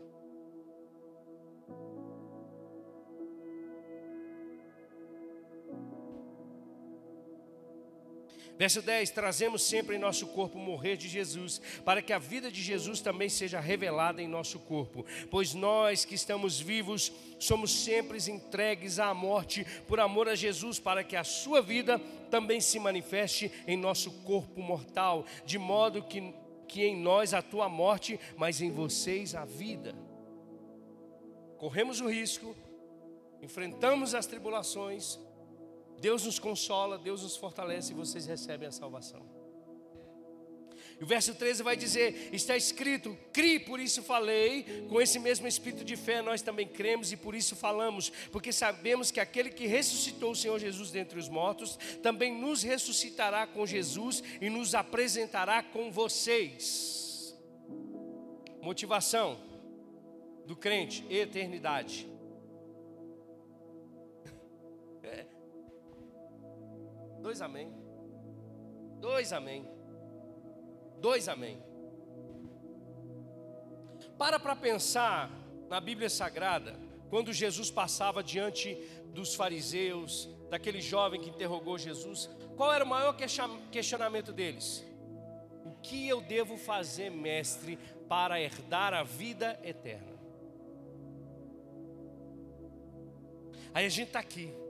[8.59, 12.51] Verso 10: Trazemos sempre em nosso corpo o morrer de Jesus, para que a vida
[12.51, 15.05] de Jesus também seja revelada em nosso corpo.
[15.31, 21.03] Pois nós que estamos vivos, somos sempre entregues à morte por amor a Jesus, para
[21.03, 21.99] que a sua vida
[22.31, 26.33] também se manifeste em nosso corpo mortal, de modo que,
[26.69, 29.95] que em nós a morte, mas em vocês a vida.
[31.59, 32.57] Corremos o risco,
[33.41, 35.19] enfrentamos as tribulações,
[36.03, 39.25] Deus nos consola, Deus nos fortalece e vocês recebem a salvação.
[40.99, 45.47] E o verso 13 vai dizer: Está escrito, crie, por isso falei, com esse mesmo
[45.47, 49.69] espírito de fé nós também cremos e por isso falamos, porque sabemos que aquele que
[49.69, 55.63] ressuscitou o Senhor Jesus dentre os mortos, também nos ressuscitará com Jesus e nos apresentará
[55.63, 57.33] com vocês.
[58.61, 59.41] Motivação
[60.47, 62.09] do crente, eternidade.
[67.23, 67.73] Dois amém.
[69.01, 69.67] Dois amém.
[70.99, 71.63] Dois amém.
[74.19, 75.31] Para para pensar
[75.69, 78.75] na Bíblia Sagrada, quando Jesus passava diante
[79.15, 83.17] dos fariseus, daquele jovem que interrogou Jesus, qual era o maior
[83.71, 84.85] questionamento deles?
[85.65, 90.13] O que eu devo fazer, mestre, para herdar a vida eterna?
[93.73, 94.62] Aí a gente está aqui.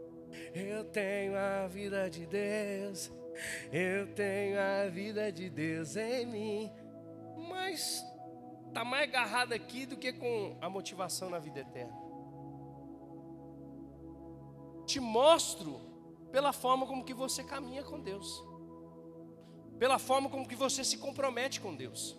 [0.55, 3.11] Eu tenho a vida de Deus,
[3.73, 6.73] eu tenho a vida de Deus em mim,
[7.49, 8.05] mas
[8.69, 11.97] está mais agarrado aqui do que com a motivação na vida eterna.
[14.87, 15.81] Te mostro
[16.31, 18.43] pela forma como que você caminha com Deus,
[19.79, 22.19] pela forma como que você se compromete com Deus.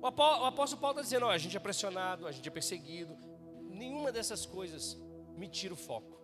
[0.00, 3.16] O apóstolo Paulo está dizendo: ó, a gente é pressionado, a gente é perseguido.
[3.70, 4.96] Nenhuma dessas coisas
[5.36, 6.14] me tira o foco.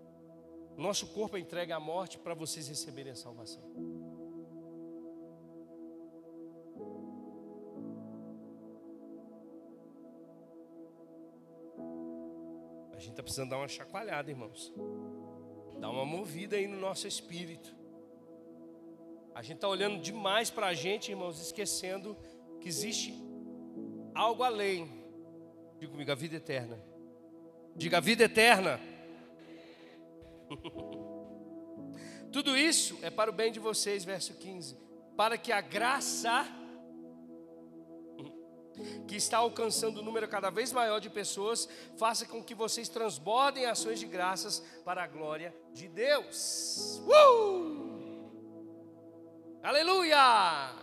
[0.77, 3.63] Nosso corpo é entregue à morte para vocês receberem a salvação.
[12.93, 14.73] A gente está precisando dar uma chacoalhada, irmãos.
[15.79, 17.75] Dar uma movida aí no nosso espírito.
[19.35, 22.17] A gente está olhando demais para a gente, irmãos, esquecendo
[22.61, 23.15] que existe
[24.15, 24.87] algo além.
[25.79, 26.79] Diga comigo, a vida eterna.
[27.75, 28.79] Diga a vida eterna.
[32.33, 34.77] Tudo isso é para o bem de vocês, verso 15.
[35.17, 36.47] Para que a graça
[39.07, 43.67] que está alcançando um número cada vez maior de pessoas, faça com que vocês transbordem
[43.67, 47.03] ações de graças para a glória de Deus.
[47.07, 47.91] Uh!
[49.63, 50.75] Aleluia!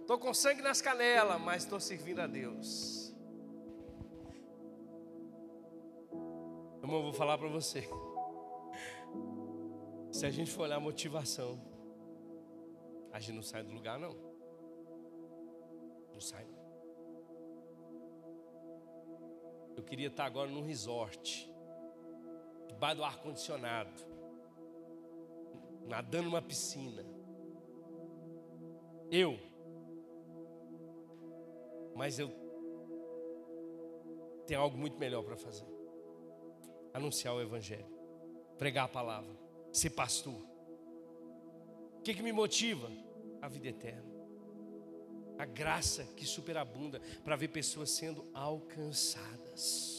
[0.00, 3.07] Estou com sangue nas canelas, mas estou servindo a Deus.
[6.88, 7.86] Irmão, eu vou falar para você.
[10.10, 11.60] Se a gente for olhar a motivação,
[13.12, 14.16] a gente não sai do lugar, não.
[16.14, 16.46] Não sai.
[19.76, 21.52] Eu queria estar agora num resort,
[22.68, 24.02] debaixo do ar-condicionado,
[25.86, 27.04] nadando numa piscina.
[29.10, 29.38] Eu.
[31.94, 32.30] Mas eu
[34.46, 35.77] tenho algo muito melhor para fazer
[36.92, 37.86] anunciar o Evangelho,
[38.58, 39.36] pregar a palavra,
[39.72, 40.40] ser pastor.
[41.98, 42.90] O que, que me motiva?
[43.40, 44.10] A vida eterna,
[45.38, 49.98] a graça que superabunda para ver pessoas sendo alcançadas.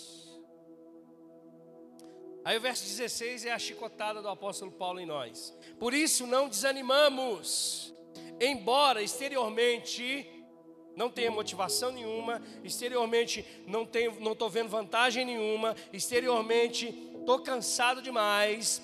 [2.44, 5.56] Aí o verso 16 é a chicotada do apóstolo Paulo em nós.
[5.80, 7.94] Por isso não desanimamos,
[8.40, 10.39] embora exteriormente
[10.96, 18.02] não tenho motivação nenhuma, exteriormente não tenho, não estou vendo vantagem nenhuma, exteriormente estou cansado
[18.02, 18.82] demais.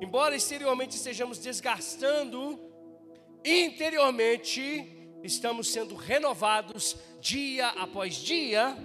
[0.00, 2.58] Embora exteriormente estejamos desgastando,
[3.44, 8.76] interiormente estamos sendo renovados dia após dia,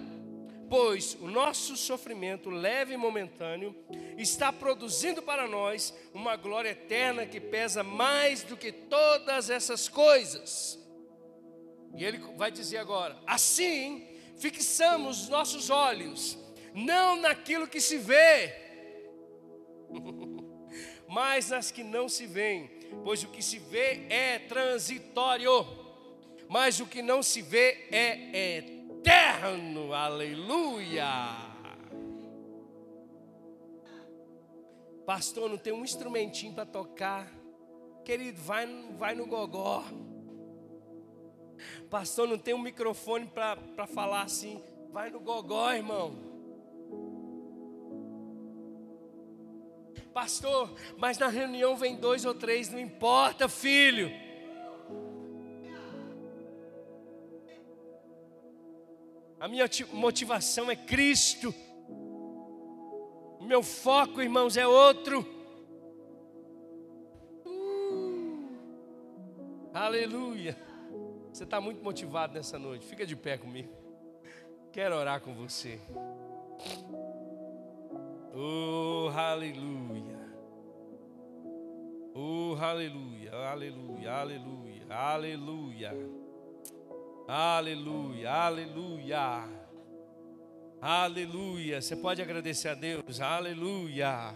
[0.70, 3.76] pois o nosso sofrimento leve e momentâneo
[4.18, 10.84] está produzindo para nós uma glória eterna que pesa mais do que todas essas coisas.
[11.95, 16.37] E ele vai dizer agora: assim fixamos os nossos olhos,
[16.73, 18.53] não naquilo que se vê,
[21.07, 22.69] mas nas que não se veem,
[23.03, 25.65] pois o que se vê é transitório,
[26.49, 29.93] mas o que não se vê é eterno.
[29.93, 31.45] Aleluia!
[35.05, 37.31] Pastor, não tem um instrumentinho para tocar.
[38.03, 38.65] Querido, vai,
[38.97, 39.83] vai no gogó.
[41.89, 44.62] Pastor, não tem um microfone para falar assim.
[44.91, 46.16] Vai no gogó, irmão.
[50.14, 54.10] Pastor, mas na reunião vem dois ou três, não importa, filho.
[59.38, 61.53] A minha motivação é Cristo.
[63.39, 65.20] O meu foco, irmãos, é outro.
[67.45, 68.49] Uh,
[69.74, 70.58] aleluia.
[71.36, 72.86] Você está muito motivado nessa noite.
[72.86, 73.69] Fica de pé comigo.
[74.71, 75.81] Quero orar com você.
[78.33, 80.17] Oh, aleluia.
[82.13, 85.91] Oh, aleluia, aleluia, aleluia, aleluia.
[87.27, 89.49] Aleluia, aleluia.
[90.79, 91.81] Aleluia.
[91.81, 93.19] Você pode agradecer a Deus.
[93.19, 94.33] Aleluia.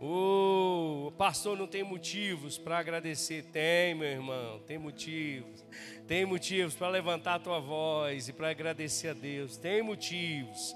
[0.00, 3.44] Oh, pastor não tem motivos para agradecer.
[3.44, 5.64] Tem, meu irmão, tem motivos.
[6.06, 9.56] Tem motivos para levantar a tua voz e para agradecer a Deus.
[9.56, 10.74] Tem motivos.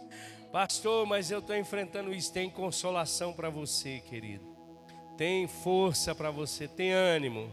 [0.53, 2.33] Pastor, mas eu estou enfrentando isso.
[2.33, 4.45] Tem consolação para você, querido.
[5.17, 7.51] Tem força para você, tem ânimo.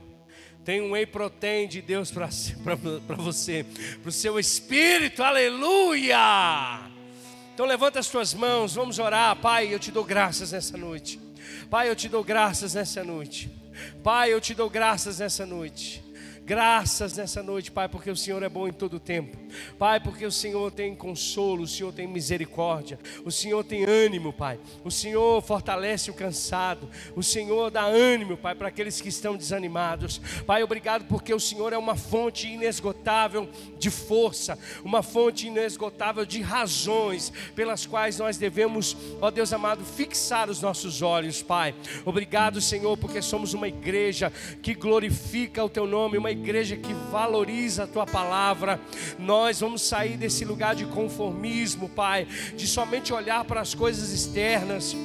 [0.66, 2.28] Tem um whey protein de Deus para
[3.16, 3.66] você,
[4.02, 6.89] para o seu espírito, aleluia!
[7.60, 9.74] Então levanta as tuas mãos, vamos orar, Pai.
[9.74, 11.20] Eu te dou graças nessa noite,
[11.70, 11.90] Pai.
[11.90, 13.52] Eu te dou graças nessa noite,
[14.02, 14.32] Pai.
[14.32, 16.02] Eu te dou graças nessa noite.
[16.50, 19.38] Graças nessa noite, Pai, porque o Senhor é bom em todo tempo.
[19.78, 24.60] Pai, porque o Senhor tem consolo, o Senhor tem misericórdia, o Senhor tem ânimo, Pai.
[24.84, 30.20] O Senhor fortalece o cansado, o Senhor dá ânimo, Pai, para aqueles que estão desanimados.
[30.48, 33.48] Pai, obrigado porque o Senhor é uma fonte inesgotável
[33.78, 40.50] de força, uma fonte inesgotável de razões pelas quais nós devemos, ó Deus amado, fixar
[40.50, 41.76] os nossos olhos, Pai.
[42.04, 44.34] Obrigado, Senhor, porque somos uma igreja
[44.64, 46.39] que glorifica o Teu nome, uma igreja
[46.78, 48.80] que valoriza a tua palavra.
[49.18, 54.96] Nós vamos sair desse lugar de conformismo, Pai, de somente olhar para as coisas externas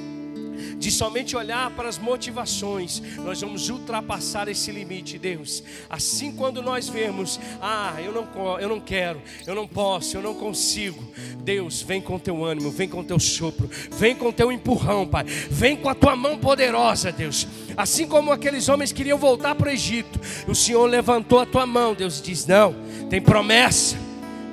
[0.79, 5.63] de somente olhar para as motivações, nós vamos ultrapassar esse limite, Deus.
[5.89, 10.35] Assim, quando nós vemos, ah, eu não, eu não quero, eu não posso, eu não
[10.35, 11.03] consigo,
[11.43, 15.77] Deus, vem com teu ânimo, vem com teu sopro, vem com teu empurrão, Pai, vem
[15.77, 17.47] com a tua mão poderosa, Deus.
[17.77, 21.95] Assim como aqueles homens queriam voltar para o Egito, o Senhor levantou a tua mão,
[21.95, 22.75] Deus diz: Não,
[23.09, 23.97] tem promessa,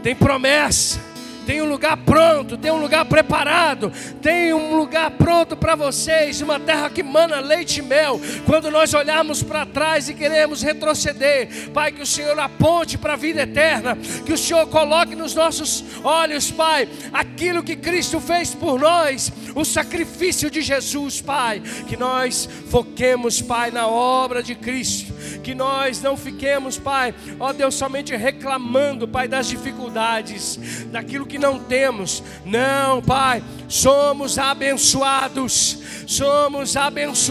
[0.02, 1.11] tem promessa
[1.46, 6.60] tem um lugar pronto, tem um lugar preparado, tem um lugar pronto para vocês, uma
[6.60, 8.20] terra que mana leite e mel.
[8.46, 13.18] Quando nós olharmos para trás e queremos retroceder, Pai, que o Senhor aponte para a
[13.18, 18.80] vida eterna, que o Senhor coloque nos nossos olhos, Pai, aquilo que Cristo fez por
[18.80, 25.14] nós, o sacrifício de Jesus, Pai, que nós foquemos, Pai, na obra de Cristo,
[25.44, 31.58] que nós não fiquemos, Pai, ó Deus, somente reclamando, Pai, das dificuldades, daquilo que não
[31.58, 32.22] temos.
[32.46, 37.22] Não, Pai, somos abençoados, somos abençoados